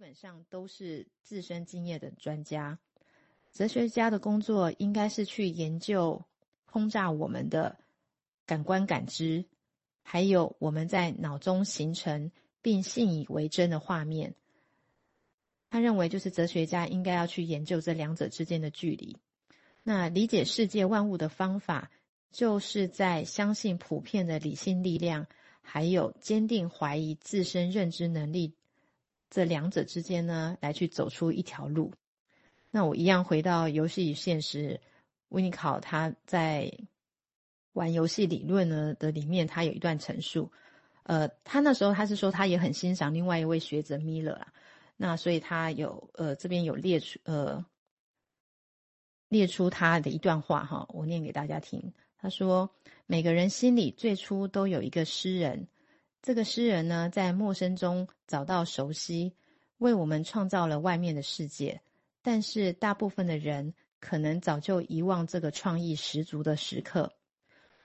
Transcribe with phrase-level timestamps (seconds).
[0.00, 2.78] 基本上都是自身经验的专家。
[3.52, 6.24] 哲学家的工作应该是去研究
[6.64, 7.76] 轰炸我们的
[8.46, 9.44] 感官感知，
[10.02, 12.32] 还有我们在脑中形成
[12.62, 14.34] 并信以为真的画面。
[15.68, 19.18] 他认为，就是哲学家应该要去研究这两者之间的距离。
[19.82, 21.90] 那理解世界万物的方法，
[22.32, 25.26] 就是在相信普遍的理性力量，
[25.60, 28.54] 还有坚定怀疑自身认知能力
[29.30, 31.92] 这两者之间呢，来去走出一条路。
[32.70, 34.80] 那我一样回到游戏与现实，
[35.28, 36.70] 温尼考他在
[37.72, 40.50] 玩游戏理论呢的里面，他有一段陈述。
[41.04, 44.52] 呃，他那时候他是说，他也很欣赏另外一位学者米勒啦。
[44.96, 47.64] 那所以他有呃这边有列出呃
[49.28, 51.92] 列出他的一段话哈，我念给大家听。
[52.18, 52.70] 他说：
[53.06, 55.68] 每个人心里最初都有一个诗人，
[56.22, 59.32] 这个诗人呢在陌生中找到熟悉，
[59.78, 61.80] 为我们创造了外面的世界。
[62.22, 67.14] 但是大部分的人可能早就遗忘这个创意十足的时刻，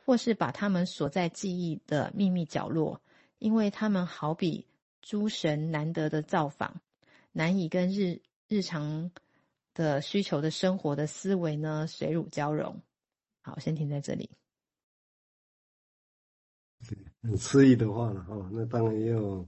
[0.05, 3.01] 或是把他们锁在记忆的秘密角落，
[3.39, 4.67] 因为他们好比
[5.01, 6.81] 诸神难得的造访。
[7.31, 9.11] 难以跟日日常
[9.73, 12.81] 的需求的生活的思维呢水乳交融。
[13.41, 14.29] 好，先停在这里。
[17.25, 19.47] 很诗意的话了哈，那当然也有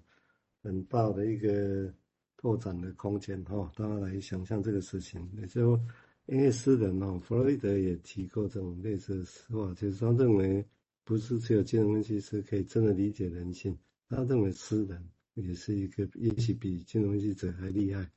[0.64, 1.94] 很大的一个
[2.36, 5.30] 拓展的空间哈，大家来想象这个事情。
[5.40, 5.80] 也就
[6.26, 10.66] 因为诗人哦，弗洛伊德也提过这种类似的话，就是他认为
[11.04, 13.78] 不是只有精神分析师可以真的理解人性，
[14.10, 15.10] 他认为诗人。
[15.40, 18.10] 也是一个，也许比金融分析者还厉害。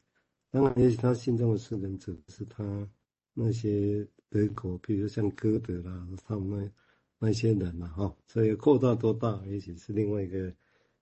[0.50, 2.88] 当然，也许他心中的诗人者是他
[3.34, 6.72] 那些德国，比如像歌德啦，他们
[7.20, 8.16] 那些人嘛，哈。
[8.26, 10.52] 所以扩大多大，也许是另外一个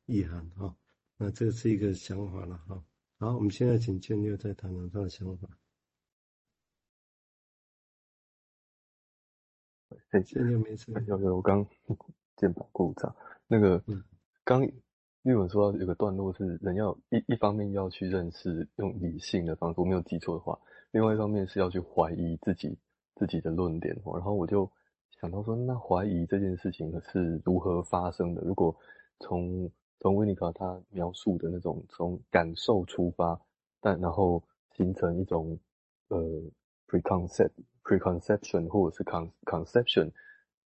[0.05, 0.77] 意涵，哈。
[1.17, 2.85] 那这是一个想法了，哈。
[3.19, 5.49] 好，我们现在请建六再谈谈他的想法。
[10.11, 10.93] 哎，建六没事。
[11.07, 11.67] 有有，我刚
[12.37, 13.83] 肩膀故障，那个
[14.45, 14.63] 刚。
[14.63, 14.83] 嗯
[15.23, 20.59] 因为我说有个段落是人要一一方面要去认识用理性的方式，我没有记错的话，
[20.93, 22.79] 另外一方面是要去怀疑自己
[23.15, 23.95] 自己的论点。
[24.07, 24.71] 然后我就
[25.21, 28.43] 想到说，那怀疑这件事情是如何发生的？
[28.43, 28.75] 如果
[29.21, 33.41] 从从维尼卡他描述的那种从感受出发，
[33.81, 34.43] 但然后
[34.77, 35.59] 形成一种
[36.09, 36.19] 呃
[36.87, 37.51] preconcept
[37.83, 40.13] preconception 或者是 con conception，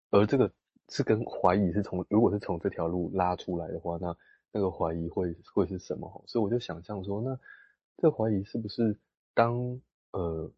[0.10, 0.52] 而这个
[0.90, 4.14] 是跟怀疑是从如果是从这条路拉出来的话，那
[4.52, 6.24] 那个怀疑会会是什么？
[6.28, 7.40] 所以我就想象说，那
[7.98, 8.98] 这怀疑是不是
[9.34, 9.80] 当
[10.12, 10.52] 呃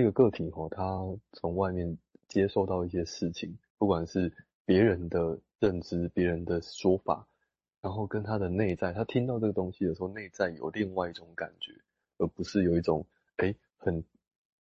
[0.00, 1.00] 一个个体哈，他
[1.32, 1.98] 从外面
[2.28, 4.32] 接受到一些事情，不管是
[4.64, 7.26] 别人的认知、别人的说法，
[7.80, 11.72] 然后跟他的内在，他听到这个东西的时候，内在有另外一种感觉，
[12.18, 13.06] 而不是有一种
[13.38, 14.04] 诶很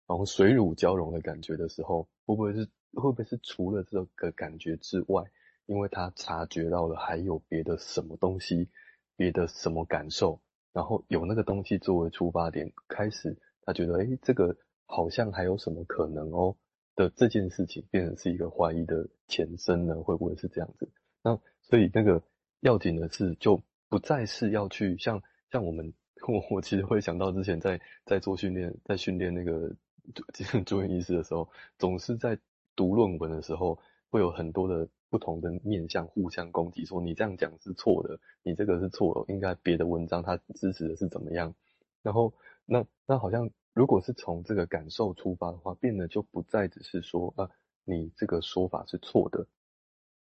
[0.07, 5.23] 然后水乳交融的感觉的时候，会不会是会不会是除了这个感觉之外？
[5.65, 8.69] 因为他察觉到了还有别的什么东西，
[9.15, 10.39] 别的什么感受，
[10.73, 14.55] 然后有那个东西作为出发点，开始他觉得，诶，这个
[14.85, 16.55] 好像还有什么可能哦
[16.95, 19.95] 的这件事情，变成是一个怀疑的前身呢？
[20.01, 20.89] 会不会是这样子？
[21.23, 22.21] 那所以那个
[22.61, 25.93] 要紧的是，就不再是要去像像我们，
[26.27, 29.75] 我我其实会想到之前在在做训练，在训练那个
[30.13, 30.23] 主
[30.65, 32.37] 住院医师的时候，总是在
[32.75, 33.79] 读论文的时候
[34.09, 34.87] 会有很多的。
[35.07, 41.55] 不同的面向互相攻击，说你这样讲是错的，你这个是错的，应该别的文章它支持的是怎么样？
[42.05, 42.35] 然后
[42.65, 47.49] 那那好像如果是从这个感受出发的话，变得就不再只是说啊，
[47.83, 49.47] 你这个说法是错的，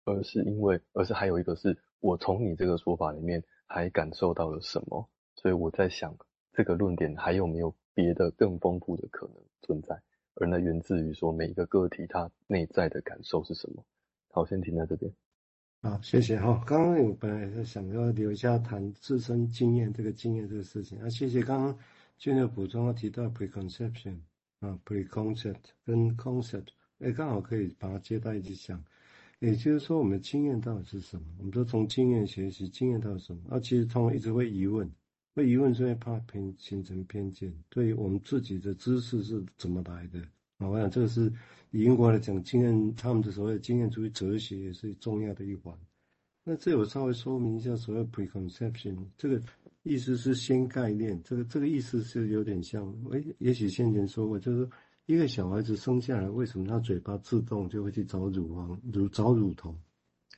[0.05, 6.17] 而是因为，而是还有一个是我从你这个说法里面还感受到了什么，所以我在想
[6.53, 10.01] 这个论点还有没有别的更丰富的可能存在，
[10.37, 13.85] 而那源自于说每一个个体它内在的感受是什么。
[14.31, 15.13] 好，先停在这边。
[15.85, 16.65] 好，谢谢哈。
[16.67, 21.11] 刚刚我本来是想要留下谈自身经验这个经验这个事情啊。
[21.11, 21.79] 谢谢刚刚
[22.17, 24.17] 俊佑补充，提到 preconception
[24.61, 26.69] 啊，preconcept 跟 concept，
[27.01, 28.83] 哎，刚好可以把它接在一起讲。
[29.41, 31.27] 也就是说，我们的经验到底是什么？
[31.37, 33.43] 我们都从经验学习，经验到底什么？
[33.51, 34.91] 啊，其实他们一直会疑问，
[35.35, 40.19] 会疑问是因为怕偏形成偏见，对于我们自己的知识是怎么来的？
[40.59, 41.33] 我想这个是。
[41.71, 45.77] 以英国来讲，经验他们的所谓经验主义哲学也是重要的一环。
[46.45, 49.43] 那这我稍微说明一下，所谓 preconception 这个
[49.83, 54.71] 意思是先概念，这个这个意思是有点像，诶，也许先前说过，就是
[55.07, 59.77] 一个小孩子生下来，为什么他嘴巴自动就会去找乳房、乳找乳头？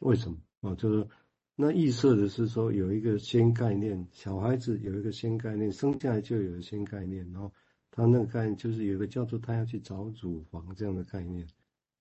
[0.00, 0.38] 为什么？
[0.62, 1.06] 啊，就是
[1.54, 7.52] 那预设的是说有一个先概念，小孩子有一个先概念，生下来就有一个先概念，然后
[7.96, 11.44] 他那个概念就是有一个叫做他要去找乳房这样的概念，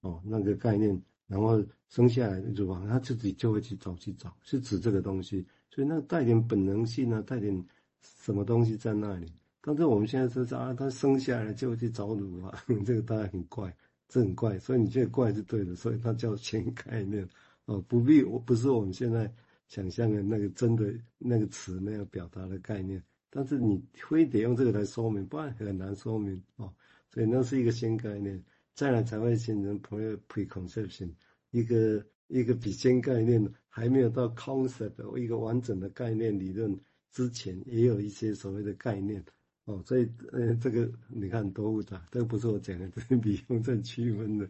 [0.02, 7.66] 哦，那个概念，然后生下来乳房他自己就会去找去找，是指这个东西，所以那带点本能性呢，带点
[8.02, 9.32] 什么东西在那里。
[9.62, 12.54] 但是我们现在说是啊，他生下来就会去找乳房，
[12.86, 13.76] 这个当然很怪，
[14.10, 17.28] 这很怪，所以你这个怪是对的，所以它叫先概念。
[17.66, 19.34] 哦，不必，我不是我们现在
[19.68, 23.02] 想象的那个真的那个词那样表达的概念，
[23.38, 26.74] 但是你非得用这个来说明，不然很难说明哦，
[27.14, 28.42] 所以那是一个新概念，
[28.74, 31.12] 再来才会形成 preconception，
[31.52, 36.80] 一个一个比先概念还没有到 concept 一个完整的概念理论
[37.12, 39.22] 之前，也有一些所谓的概念。
[39.66, 44.50] 哦，所以呃，这个你看多复杂，这个不是我讲的，这是李雍正区分的。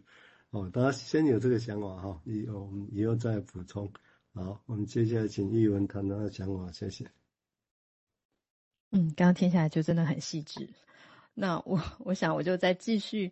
[0.50, 3.90] 哦，大家先有这个想法哈，以后我们以后再补充。
[4.32, 7.04] 好，我们接下来请艺文谈他的想法，谢谢。
[8.96, 10.70] 嗯，刚刚听下来就真的很细致。
[11.34, 13.30] 那我我想我就再继续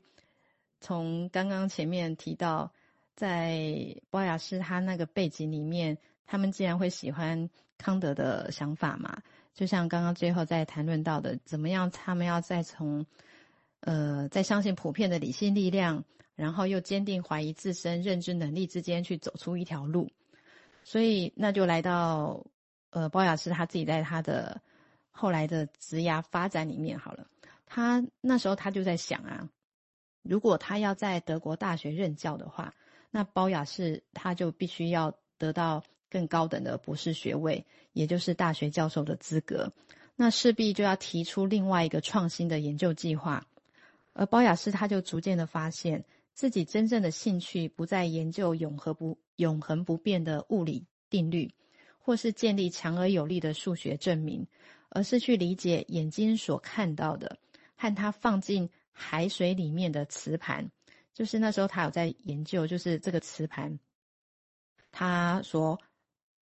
[0.78, 2.70] 从刚刚前面提到，
[3.16, 5.96] 在鲍雅士他那个背景里面，
[6.26, 9.22] 他们既然会喜欢康德的想法嘛。
[9.54, 13.06] 就像刚刚最后在谈论到的，怎么样他们要再从，
[13.80, 20.10] 呃，在相信普遍的理性力量，然后又坚定怀疑自身认知能力之间去走出一条路，
[20.82, 22.44] 所以那就来到，
[22.90, 24.60] 呃，鲍雅士他自己在他的
[25.16, 27.26] 后来的职涯发展里面好了，
[27.64, 29.48] 他那时候他就在想啊，
[30.22, 32.74] 如果他要在德国大学任教的话，
[33.10, 35.82] 那包雅士他就必须要得到。
[36.10, 39.72] 更高等的博士学位，也就是大学教授的资格，
[40.14, 43.44] 那势必就要提出另外一个创新的研究计划。
[44.12, 51.52] 而包雅士他就逐渐的发现自己真正的兴趣不在研究永恒不永恒不变的物理定律，
[51.98, 54.46] 或是建立强而有力的数学证明，
[54.94, 57.36] 而是去理解眼睛所看到的，
[57.76, 60.70] 和他放进海水里面的磁盘。
[61.12, 63.78] 就是那时候他有在研究，就是这个磁盘，
[64.90, 65.78] 他所。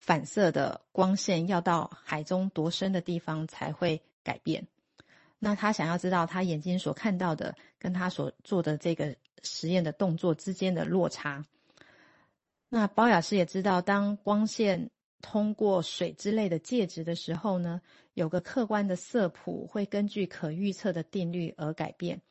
[0.03, 4.65] 反射的光线要到海中多深的地方才会改变。
[5.37, 11.45] 那他想要知道他眼睛所看到的跟他所做的这个实验的动作之间的落差。
[12.67, 14.89] 那包雅士也知道，当光线
[15.21, 17.79] 通过水之类的介质的时候呢，
[18.13, 22.21] 有个客观的色谱会根据可预测的定律而改变。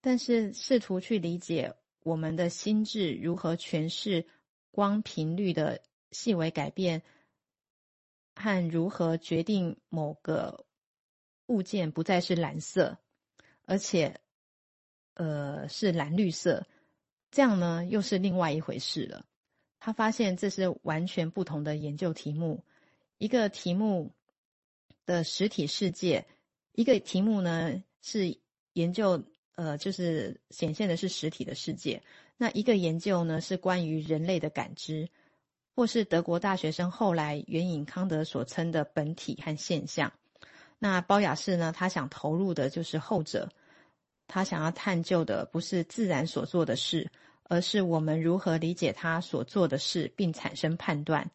[0.00, 4.26] 但是试图去理解我们的心智如何诠释
[4.70, 5.82] 光频率的。
[6.10, 7.02] 细微改变
[8.34, 10.64] 和如何决定某个
[11.44, 12.96] 物件不再是蓝色，
[13.66, 14.18] 而且
[15.12, 16.66] 呃是蓝绿色，
[17.30, 19.26] 这样呢又是另外一回事了。
[19.78, 22.64] 他发现这是完全不同的研究题目，
[23.18, 24.14] 一个题目
[25.08, 26.26] 的实体世界，
[26.72, 28.38] 一个题目呢是
[28.74, 29.24] 研究
[29.54, 32.02] 呃就是显现的是实体的世界，
[32.36, 35.08] 那一个研究呢是关于人类的感知。
[35.74, 40.12] 或是德国大学生后来援引康德所称的本体和现象，
[40.76, 41.70] 那包雅士呢？
[41.70, 43.48] 他想投入的就是后者，
[44.26, 47.08] 他想要探究的不是自然所做的事，
[47.44, 51.30] 而是我们如何理解他所做的事，并产生判断。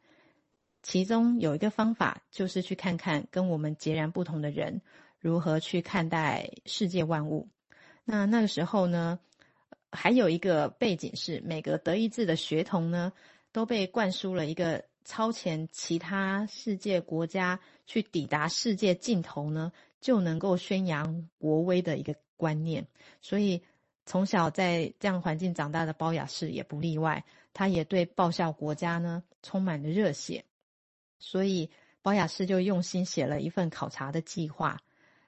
[0.84, 4.80] 其中有一个方法，就是去看看跟我们截然不同的人
[5.20, 7.48] 如何去看待世界万物。
[8.06, 9.18] 那那个时候呢，
[9.92, 13.12] 还有一个背景是，每个德意志的学童呢。
[13.54, 19.72] 都被灌输了一个超前其他世界国家去抵达世界尽头呢，
[20.02, 22.88] 就能够宣扬国威的一个观念。
[23.22, 23.62] 所以
[24.08, 27.24] 从小在这样环境长大的包雅士也不例外，
[27.54, 30.44] 他也对报效国家呢充满了热血。
[31.24, 31.70] 所以
[32.02, 34.78] 保雅士就用心写了一份考察的计划，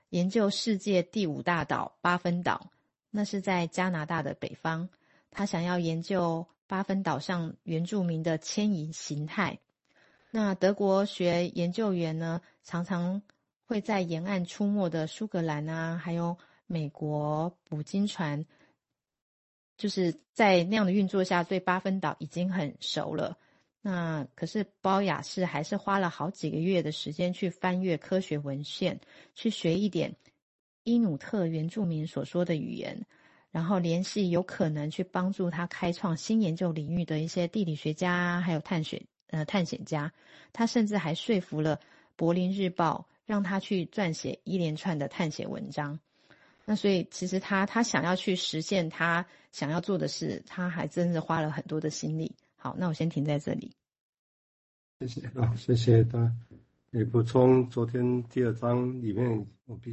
[0.09, 2.69] 研究世界第五大岛巴芬岛，
[3.09, 4.89] 那是在加拿大的北方。
[5.31, 6.45] 他想要研究。
[6.67, 9.59] 巴芬岛上原住民的迁移形态。
[10.31, 13.21] 那德国学研究员呢，常常
[13.67, 16.35] 会在沿岸出没的苏格兰啊，还有
[16.65, 18.43] 美国捕鲸船，
[19.77, 23.37] 就是在那样的运作下，对巴芬岛已经很熟了。
[23.87, 28.99] 那可是包雅士还是花了好几个月的时间去翻阅科学文献，
[29.35, 30.15] 去学一点
[30.83, 33.05] 伊努特原住民所说的语言。
[33.51, 40.11] 然后联系有可能去帮助他开创新研究领域的一些地理学家，还有探险呃探险家。
[40.51, 41.77] 他甚至还说服了
[42.15, 45.99] 《柏林日报》，让他去撰写一连串的探险文章。
[46.65, 52.35] 那所以其实他他想要去实现他想要做的事，他还真的花了很多的心力。
[52.65, 53.75] 好，那我先停在这里。
[54.99, 56.35] 谢谢啊，谢谢他。
[56.89, 59.79] 你补充昨天第二章里面我。